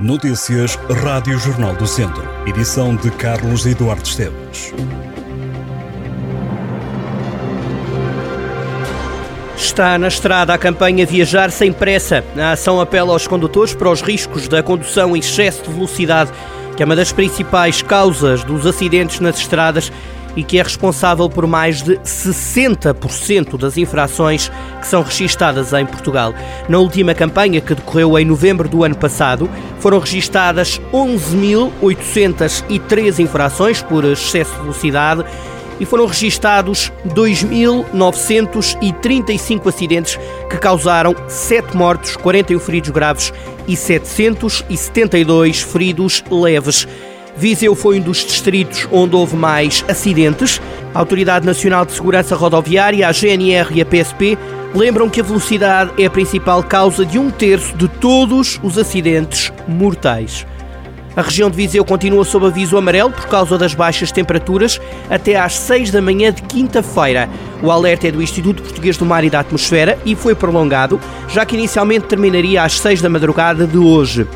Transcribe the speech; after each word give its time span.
Notícias 0.00 0.76
Rádio 1.02 1.36
Jornal 1.40 1.74
do 1.74 1.84
Centro. 1.84 2.22
Edição 2.46 2.94
de 2.94 3.10
Carlos 3.10 3.66
Eduardo 3.66 4.04
Esteves. 4.04 4.72
Está 9.56 9.98
na 9.98 10.06
estrada 10.06 10.54
a 10.54 10.58
campanha 10.58 11.04
Viajar 11.04 11.50
Sem 11.50 11.72
Pressa. 11.72 12.24
A 12.38 12.52
ação 12.52 12.80
apela 12.80 13.12
aos 13.12 13.26
condutores 13.26 13.74
para 13.74 13.90
os 13.90 14.00
riscos 14.00 14.46
da 14.46 14.62
condução 14.62 15.16
em 15.16 15.18
excesso 15.18 15.64
de 15.64 15.72
velocidade, 15.72 16.30
que 16.76 16.82
é 16.84 16.86
uma 16.86 16.94
das 16.94 17.10
principais 17.10 17.82
causas 17.82 18.44
dos 18.44 18.66
acidentes 18.66 19.18
nas 19.18 19.36
estradas 19.40 19.90
e 20.36 20.44
que 20.44 20.58
é 20.58 20.62
responsável 20.62 21.28
por 21.28 21.46
mais 21.46 21.82
de 21.82 21.96
60% 21.98 23.58
das 23.58 23.76
infrações 23.76 24.50
que 24.80 24.86
são 24.86 25.02
registadas 25.02 25.72
em 25.72 25.84
Portugal. 25.86 26.32
Na 26.68 26.78
última 26.78 27.14
campanha, 27.14 27.60
que 27.60 27.74
decorreu 27.74 28.16
em 28.18 28.24
novembro 28.24 28.68
do 28.68 28.84
ano 28.84 28.96
passado, 28.96 29.50
foram 29.80 29.98
registadas 29.98 30.80
11.803 30.92 33.18
infrações 33.18 33.82
por 33.82 34.04
excesso 34.04 34.54
de 34.54 34.60
velocidade 34.60 35.24
e 35.80 35.84
foram 35.84 36.06
registados 36.06 36.92
2.935 37.08 39.68
acidentes 39.68 40.16
que 40.50 40.58
causaram 40.58 41.14
7 41.28 41.76
mortos, 41.76 42.16
41 42.16 42.58
feridos 42.58 42.90
graves 42.90 43.32
e 43.66 43.76
772 43.76 45.62
feridos 45.62 46.24
leves. 46.30 46.86
Viseu 47.38 47.76
foi 47.76 48.00
um 48.00 48.02
dos 48.02 48.18
distritos 48.18 48.88
onde 48.90 49.14
houve 49.14 49.36
mais 49.36 49.84
acidentes. 49.88 50.60
A 50.92 50.98
Autoridade 50.98 51.46
Nacional 51.46 51.84
de 51.84 51.92
Segurança 51.92 52.34
Rodoviária, 52.34 53.06
a 53.06 53.12
GNR 53.12 53.72
e 53.74 53.80
a 53.80 53.86
PSP 53.86 54.36
lembram 54.74 55.08
que 55.08 55.20
a 55.20 55.24
velocidade 55.24 55.92
é 56.02 56.06
a 56.06 56.10
principal 56.10 56.64
causa 56.64 57.06
de 57.06 57.16
um 57.16 57.30
terço 57.30 57.76
de 57.76 57.86
todos 57.86 58.58
os 58.60 58.76
acidentes 58.76 59.52
mortais. 59.68 60.44
A 61.14 61.22
região 61.22 61.48
de 61.48 61.56
Viseu 61.56 61.84
continua 61.84 62.24
sob 62.24 62.46
aviso 62.46 62.76
amarelo 62.76 63.12
por 63.12 63.26
causa 63.26 63.56
das 63.56 63.72
baixas 63.72 64.10
temperaturas 64.10 64.80
até 65.08 65.36
às 65.36 65.54
6 65.54 65.92
da 65.92 66.02
manhã 66.02 66.32
de 66.32 66.42
quinta-feira. 66.42 67.28
O 67.62 67.70
alerta 67.70 68.08
é 68.08 68.10
do 68.10 68.20
Instituto 68.20 68.62
Português 68.62 68.96
do 68.96 69.06
Mar 69.06 69.22
e 69.22 69.30
da 69.30 69.40
Atmosfera 69.40 69.96
e 70.04 70.16
foi 70.16 70.34
prolongado, 70.34 71.00
já 71.28 71.46
que 71.46 71.56
inicialmente 71.56 72.06
terminaria 72.06 72.64
às 72.64 72.80
6 72.80 73.00
da 73.00 73.08
madrugada 73.08 73.64
de 73.64 73.78
hoje. 73.78 74.26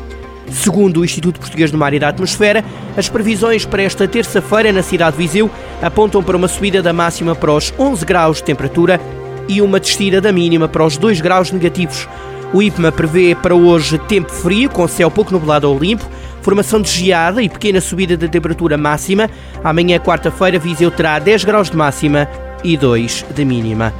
Segundo 0.51 0.99
o 0.99 1.05
Instituto 1.05 1.39
Português 1.39 1.71
do 1.71 1.77
Mar 1.77 1.93
e 1.93 1.99
da 1.99 2.09
Atmosfera, 2.09 2.63
as 2.95 3.09
previsões 3.09 3.65
para 3.65 3.83
esta 3.83 4.07
terça-feira 4.07 4.71
na 4.71 4.83
cidade 4.83 5.17
de 5.17 5.23
Viseu 5.23 5.49
apontam 5.81 6.21
para 6.23 6.37
uma 6.37 6.47
subida 6.47 6.81
da 6.81 6.93
máxima 6.93 7.35
para 7.35 7.51
os 7.51 7.73
11 7.77 8.05
graus 8.05 8.37
de 8.37 8.43
temperatura 8.43 8.99
e 9.47 9.61
uma 9.61 9.79
descida 9.79 10.21
da 10.21 10.31
mínima 10.31 10.67
para 10.67 10.85
os 10.85 10.97
2 10.97 11.21
graus 11.21 11.51
negativos. 11.51 12.07
O 12.53 12.61
IPMA 12.61 12.91
prevê 12.91 13.35
para 13.35 13.55
hoje 13.55 13.97
tempo 13.97 14.31
frio, 14.31 14.69
com 14.69 14.87
céu 14.87 15.09
pouco 15.09 15.31
nublado 15.31 15.67
ou 15.67 15.77
limpo, 15.77 16.07
formação 16.41 16.81
de 16.81 16.91
geada 16.91 17.41
e 17.41 17.49
pequena 17.49 17.81
subida 17.81 18.15
da 18.15 18.27
temperatura 18.27 18.77
máxima. 18.77 19.29
Amanhã, 19.63 19.97
quarta-feira, 19.97 20.59
Viseu 20.59 20.91
terá 20.91 21.17
10 21.17 21.45
graus 21.45 21.69
de 21.71 21.77
máxima 21.77 22.29
e 22.63 22.77
2 22.77 23.25
de 23.33 23.43
mínima. 23.43 23.91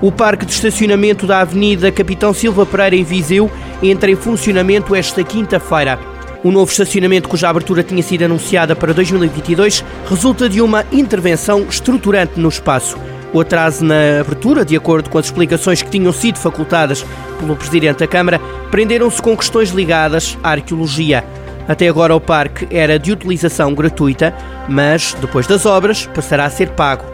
O 0.00 0.10
parque 0.10 0.46
de 0.46 0.52
estacionamento 0.52 1.26
da 1.26 1.40
Avenida 1.40 1.90
Capitão 1.90 2.32
Silva 2.32 2.64
Pereira 2.64 2.96
em 2.96 3.04
Viseu 3.04 3.50
entra 3.82 4.10
em 4.10 4.16
funcionamento 4.16 4.94
esta 4.94 5.22
quinta-feira. 5.22 5.98
O 6.42 6.52
novo 6.52 6.70
estacionamento, 6.70 7.28
cuja 7.28 7.48
abertura 7.48 7.82
tinha 7.82 8.02
sido 8.02 8.24
anunciada 8.24 8.76
para 8.76 8.94
2022, 8.94 9.84
resulta 10.08 10.48
de 10.48 10.60
uma 10.60 10.84
intervenção 10.92 11.66
estruturante 11.68 12.38
no 12.38 12.48
espaço. 12.48 12.96
O 13.32 13.40
atraso 13.40 13.84
na 13.84 14.20
abertura, 14.20 14.64
de 14.64 14.76
acordo 14.76 15.10
com 15.10 15.18
as 15.18 15.26
explicações 15.26 15.82
que 15.82 15.90
tinham 15.90 16.12
sido 16.12 16.38
facultadas 16.38 17.04
pelo 17.38 17.56
Presidente 17.56 17.98
da 17.98 18.06
Câmara, 18.06 18.40
prenderam-se 18.70 19.20
com 19.20 19.36
questões 19.36 19.70
ligadas 19.70 20.38
à 20.42 20.50
arqueologia. 20.50 21.24
Até 21.66 21.88
agora 21.88 22.16
o 22.16 22.20
parque 22.20 22.66
era 22.70 22.98
de 22.98 23.12
utilização 23.12 23.74
gratuita, 23.74 24.34
mas 24.68 25.14
depois 25.20 25.46
das 25.46 25.66
obras 25.66 26.06
passará 26.06 26.46
a 26.46 26.50
ser 26.50 26.70
pago. 26.70 27.04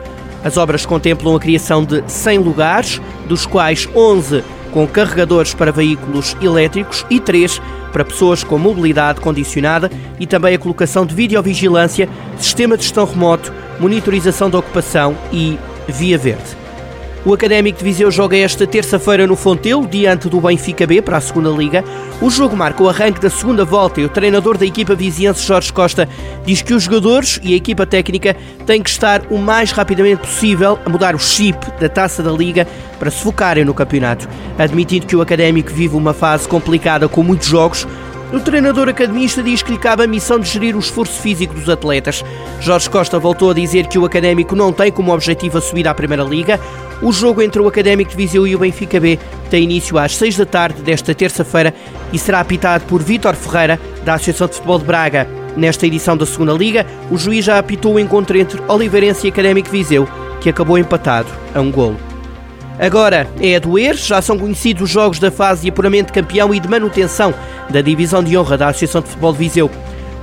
As 0.44 0.56
obras 0.56 0.86
contemplam 0.86 1.34
a 1.34 1.40
criação 1.40 1.84
de 1.84 2.04
100 2.06 2.38
lugares, 2.38 3.00
dos 3.26 3.46
quais 3.46 3.88
11 3.96 4.44
com 4.74 4.88
carregadores 4.88 5.54
para 5.54 5.70
veículos 5.70 6.36
elétricos 6.42 7.06
e 7.08 7.20
3 7.20 7.62
para 7.92 8.04
pessoas 8.04 8.42
com 8.42 8.58
mobilidade 8.58 9.20
condicionada 9.20 9.88
e 10.18 10.26
também 10.26 10.56
a 10.56 10.58
colocação 10.58 11.06
de 11.06 11.14
videovigilância, 11.14 12.08
sistema 12.40 12.76
de 12.76 12.82
gestão 12.82 13.04
remoto, 13.06 13.52
monitorização 13.78 14.50
da 14.50 14.58
ocupação 14.58 15.16
e 15.32 15.56
via 15.86 16.18
verde. 16.18 16.63
O 17.26 17.32
Académico 17.32 17.78
de 17.78 17.84
Viseu 17.84 18.10
joga 18.10 18.36
esta 18.36 18.66
terça-feira 18.66 19.26
no 19.26 19.34
Fontelo, 19.34 19.86
diante 19.86 20.28
do 20.28 20.42
Benfica 20.42 20.86
B 20.86 21.00
para 21.00 21.16
a 21.16 21.20
segunda 21.22 21.48
Liga. 21.48 21.82
O 22.20 22.28
jogo 22.28 22.54
marca 22.54 22.82
o 22.82 22.88
arranque 22.88 23.18
da 23.18 23.30
segunda 23.30 23.64
volta 23.64 23.98
e 23.98 24.04
o 24.04 24.10
treinador 24.10 24.58
da 24.58 24.66
equipa 24.66 24.94
viziense, 24.94 25.42
Jorge 25.42 25.72
Costa, 25.72 26.06
diz 26.44 26.60
que 26.60 26.74
os 26.74 26.82
jogadores 26.82 27.40
e 27.42 27.54
a 27.54 27.56
equipa 27.56 27.86
técnica 27.86 28.36
têm 28.66 28.82
que 28.82 28.90
estar 28.90 29.22
o 29.30 29.38
mais 29.38 29.72
rapidamente 29.72 30.20
possível 30.20 30.78
a 30.84 30.90
mudar 30.90 31.14
o 31.14 31.18
chip 31.18 31.56
da 31.80 31.88
taça 31.88 32.22
da 32.22 32.30
Liga 32.30 32.68
para 32.98 33.10
se 33.10 33.22
focarem 33.22 33.64
no 33.64 33.72
campeonato. 33.72 34.28
Admitindo 34.58 35.06
que 35.06 35.16
o 35.16 35.22
Académico 35.22 35.72
vive 35.72 35.96
uma 35.96 36.12
fase 36.12 36.46
complicada 36.46 37.08
com 37.08 37.22
muitos 37.22 37.48
jogos, 37.48 37.88
o 38.36 38.40
treinador 38.40 38.88
academista 38.88 39.42
diz 39.42 39.62
que 39.62 39.72
lhe 39.72 39.78
cabe 39.78 40.02
a 40.02 40.06
missão 40.06 40.40
de 40.40 40.48
gerir 40.48 40.74
o 40.74 40.80
esforço 40.80 41.20
físico 41.20 41.54
dos 41.54 41.68
atletas. 41.68 42.24
Jorge 42.60 42.90
Costa 42.90 43.18
voltou 43.18 43.50
a 43.50 43.54
dizer 43.54 43.86
que 43.86 43.98
o 43.98 44.04
Académico 44.04 44.56
não 44.56 44.72
tem 44.72 44.90
como 44.90 45.12
objetivo 45.12 45.58
a 45.58 45.60
subida 45.60 45.90
à 45.90 45.94
Primeira 45.94 46.24
Liga. 46.24 46.58
O 47.00 47.12
jogo 47.12 47.42
entre 47.42 47.60
o 47.60 47.68
Académico 47.68 48.10
de 48.10 48.16
Viseu 48.16 48.46
e 48.46 48.56
o 48.56 48.58
Benfica 48.58 48.98
B 48.98 49.18
tem 49.50 49.64
início 49.64 49.98
às 49.98 50.16
6 50.16 50.38
da 50.38 50.46
tarde 50.46 50.82
desta 50.82 51.14
terça-feira 51.14 51.74
e 52.12 52.18
será 52.18 52.40
apitado 52.40 52.84
por 52.86 53.02
Vítor 53.02 53.34
Ferreira, 53.34 53.78
da 54.04 54.14
Associação 54.14 54.48
de 54.48 54.54
Futebol 54.54 54.78
de 54.78 54.84
Braga. 54.84 55.28
Nesta 55.56 55.86
edição 55.86 56.16
da 56.16 56.26
Segunda 56.26 56.52
Liga, 56.52 56.86
o 57.10 57.16
juiz 57.16 57.44
já 57.44 57.58
apitou 57.58 57.94
o 57.94 58.00
encontro 58.00 58.36
entre 58.36 58.60
Oliveirense 58.66 59.26
e 59.26 59.30
Académico 59.30 59.70
Viseu, 59.70 60.08
que 60.40 60.48
acabou 60.48 60.76
empatado 60.76 61.28
a 61.54 61.60
um 61.60 61.70
golo. 61.70 62.13
Agora 62.78 63.28
é 63.40 63.56
a 63.56 63.58
doer, 63.60 63.94
já 63.94 64.20
são 64.20 64.38
conhecidos 64.38 64.82
os 64.82 64.90
jogos 64.90 65.18
da 65.18 65.30
fase 65.30 65.62
de 65.62 65.68
apuramento 65.68 66.06
de 66.06 66.20
campeão 66.20 66.52
e 66.52 66.58
de 66.58 66.68
manutenção 66.68 67.32
da 67.70 67.80
divisão 67.80 68.22
de 68.22 68.36
honra 68.36 68.58
da 68.58 68.68
Associação 68.68 69.00
de 69.00 69.08
Futebol 69.08 69.32
de 69.32 69.38
Viseu. 69.38 69.70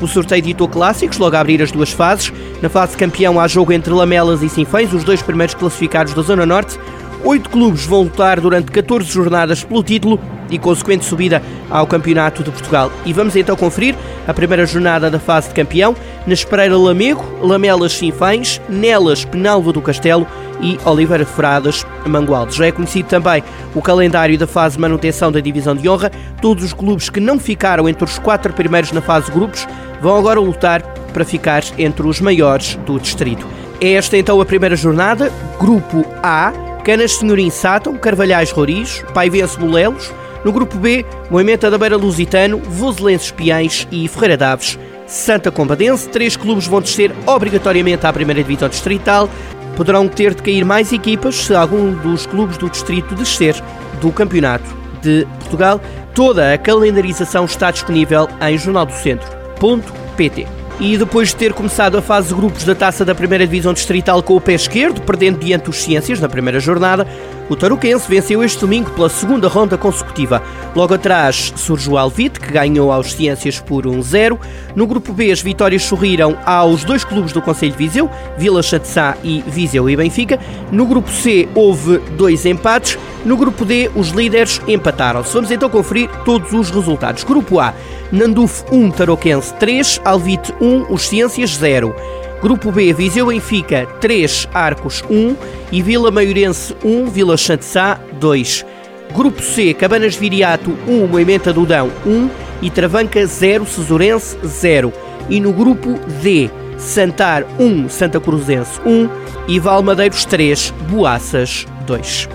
O 0.02 0.08
sorteio 0.08 0.42
ditou 0.42 0.68
clássicos, 0.68 1.18
logo 1.18 1.36
a 1.36 1.40
abrir 1.40 1.62
as 1.62 1.72
duas 1.72 1.92
fases. 1.92 2.34
Na 2.62 2.70
fase 2.70 2.94
de 2.94 2.98
campeão 2.98 3.40
há 3.40 3.48
jogo 3.48 3.72
entre 3.72 3.94
Lamelas 3.94 4.42
e 4.42 4.50
Sinfãs, 4.50 4.92
os 4.94 5.04
dois 5.04 5.22
primeiros 5.22 5.56
classificados 5.56 6.14
da 6.14 6.22
Zona 6.24 6.46
Norte. 6.46 6.78
Oito 7.24 7.52
clubes 7.52 7.86
vão 7.86 8.04
lutar 8.04 8.42
durante 8.42 8.72
14 8.72 9.08
jornadas 9.08 9.64
pelo 9.64 9.84
título 9.84 10.20
e 10.50 10.58
consequente 10.58 11.06
subida 11.06 11.42
ao 11.70 11.86
Campeonato 11.86 12.44
de 12.44 12.50
Portugal. 12.50 12.92
E 13.06 13.14
vamos 13.14 13.36
então 13.36 13.56
conferir 13.56 13.96
a 14.28 14.34
primeira 14.34 14.66
jornada 14.66 15.10
da 15.10 15.20
fase 15.20 15.50
de 15.50 15.54
campeão. 15.54 15.96
Na 16.26 16.34
Espereira 16.34 16.76
Lamego, 16.76 17.24
Lamelas 17.40 17.94
Sinfãs, 17.94 18.60
Nelas 18.68 19.24
Penalva 19.24 19.72
do 19.72 19.82
Castelo 19.82 20.28
e 20.62 20.78
Oliveira 20.86 21.26
Fradas 21.26 21.86
Mangualde. 22.06 22.56
Já 22.56 22.68
é 22.68 22.72
conhecido 22.72 23.08
também 23.08 23.44
o 23.76 23.82
calendário 23.82 24.38
da 24.38 24.48
fase 24.48 24.76
de 24.76 24.82
manutenção 24.82 25.32
da 25.32 25.40
divisão 25.40 25.76
de 25.76 25.88
honra. 25.90 26.12
Todos 26.42 26.64
os 26.64 26.74
clubes 26.74 27.10
que 27.10 27.20
não 27.20 27.40
ficaram 27.40 27.88
entre 27.88 28.04
os 28.04 28.20
quatro 28.20 28.54
primeiros 28.54 28.92
na 28.92 29.02
fase 29.02 29.28
de 29.28 29.32
grupos 29.32 29.68
vão 30.02 30.18
agora 30.18 30.40
lutar 30.40 30.82
para 31.14 31.26
ficar 31.26 31.64
entre 31.78 32.08
os 32.08 32.22
maiores 32.22 32.76
do 32.86 33.00
distrito. 33.00 33.46
É 33.80 33.94
esta 33.94 34.18
então 34.18 34.40
a 34.40 34.46
primeira 34.46 34.76
jornada, 34.76 35.32
Grupo 35.60 36.06
A, 36.22 36.54
Canas 36.84 37.14
Senhorim 37.14 37.50
Sátão, 37.50 37.98
Carvalhais 37.98 38.52
Roriz, 38.52 39.04
Paivense 39.14 39.60
Molelos, 39.60 40.12
no 40.44 40.52
grupo 40.52 40.78
B, 40.78 41.06
Moimenta 41.30 41.70
da 41.70 41.78
Beira 41.78 41.98
Lusitano, 41.98 42.58
Voselenses 42.58 43.32
Piães 43.32 43.88
e 43.92 44.08
Ferreira 44.08 44.38
Daves. 44.38 44.78
Santa 45.06 45.52
Combadense, 45.52 46.08
três 46.10 46.36
clubes 46.36 46.68
vão 46.68 46.82
descer 46.82 47.12
obrigatoriamente 47.26 48.08
à 48.08 48.14
primeira 48.14 48.42
divisão 48.42 48.70
distrital. 48.70 49.30
Poderão 49.76 50.08
ter 50.08 50.36
de 50.36 50.42
cair 50.42 50.66
mais 50.66 50.92
equipas 50.92 51.36
se 51.36 51.56
algum 51.56 51.94
dos 51.94 52.26
clubes 52.26 52.58
do 52.58 52.70
distrito 52.70 53.16
descer 53.16 53.56
do 54.00 54.12
Campeonato 54.12 54.66
de 55.02 55.28
Portugal. 55.40 55.82
Toda 56.14 56.54
a 56.54 56.58
calendarização 56.58 57.46
está 57.46 57.72
disponível 57.72 58.28
em 58.42 58.58
jornaldocentro.pt. 58.58 60.48
E 60.80 60.98
depois 60.98 61.30
de 61.30 61.36
ter 61.36 61.54
começado 61.54 61.98
a 61.98 62.02
fase 62.02 62.30
de 62.30 62.34
grupos 62.34 62.64
da 62.64 62.74
taça 62.74 63.06
da 63.06 63.14
primeira 63.14 63.46
divisão 63.46 63.72
distrital 63.72 64.24
com 64.24 64.36
o 64.36 64.42
pé 64.42 64.54
esquerdo, 64.54 65.00
perdendo 65.02 65.40
diante 65.40 65.66
dos 65.66 65.78
Ciências 65.78 66.20
na 66.20 66.28
primeira 66.28 66.60
jornada, 66.60 67.08
o 67.50 67.56
Tarouquense 67.56 68.08
venceu 68.08 68.44
este 68.44 68.60
domingo 68.62 68.92
pela 68.92 69.10
segunda 69.10 69.48
ronda 69.48 69.78
consecutiva. 69.78 70.42
Logo 70.76 70.94
atrás 70.94 71.54
surge 71.56 71.90
o 71.90 71.98
Alvite, 71.98 72.40
que 72.40 72.52
ganhou 72.52 72.92
aos 72.92 73.14
Ciências 73.14 73.60
por 73.60 73.86
1-0. 73.86 74.40
No 74.76 74.88
grupo 74.88 75.12
B, 75.12 75.32
as 75.32 75.42
vitórias 75.42 75.84
sorriram 75.84 76.38
aos 76.46 76.84
dois 76.84 77.04
clubes 77.04 77.34
do 77.34 77.42
Conselho 77.42 77.74
de 77.74 77.78
Viseu, 77.78 78.10
Vila 78.38 78.64
Chatzá 78.64 79.18
e 79.24 79.44
Viseu 79.48 79.90
e 79.90 79.96
Benfica. 79.96 80.40
No 80.72 80.86
grupo 80.86 81.10
C, 81.10 81.48
houve 81.54 81.98
dois 82.18 82.46
empates. 82.46 82.98
No 83.26 83.38
grupo 83.38 83.66
D, 83.66 83.92
os 83.96 84.10
líderes 84.10 84.62
empataram-se. 84.68 85.34
Vamos 85.34 85.52
então 85.52 85.70
conferir 85.70 86.10
todos 86.26 86.54
os 86.54 86.72
resultados. 86.72 87.24
Grupo 87.24 87.60
A, 87.60 87.74
Nanduf 88.12 88.64
1, 88.72 88.92
Tarouquense 88.92 89.54
3, 89.56 90.02
Alvite 90.04 90.54
1, 90.60 90.86
os 90.90 91.08
Ciências 91.08 91.56
0. 91.56 91.94
Grupo 92.42 92.72
B, 92.72 92.92
Viseu 92.92 93.28
Benfica 93.28 93.88
3, 94.00 94.50
Arcos 94.52 95.04
1 95.08 95.36
e 95.72 95.82
Vila 95.82 96.10
Maiorense 96.10 96.76
1, 96.84 97.06
Vila 97.06 97.38
Santissá 97.38 98.00
2. 98.20 98.66
Grupo 99.14 99.44
C, 99.44 99.76
Cabanas 99.76 100.16
Viriato 100.16 100.76
1, 100.88 101.08
Moimenta 101.08 101.54
do 101.54 101.68
Dão 101.68 101.92
1 102.04 102.30
e 102.64 102.72
Travanca 102.72 103.24
0, 103.28 103.66
Cesurense 103.68 104.36
0. 104.44 104.92
E 105.30 105.40
no 105.40 105.54
grupo 105.54 106.00
D, 106.20 106.50
Santar 106.80 107.46
1, 107.60 107.88
Santa 107.90 108.20
Cruzense 108.20 108.82
1 108.84 109.10
e 109.48 109.60
Valmadeiros 109.60 110.26
3, 110.26 110.74
Boaças 110.90 111.68
2. 111.86 112.28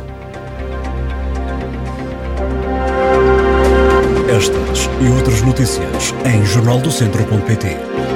Estas 4.28 4.88
e 5.00 5.08
outras 5.08 5.42
notícias 5.42 6.14
em 6.24 6.44
jornaldocentro.pt 6.44 8.15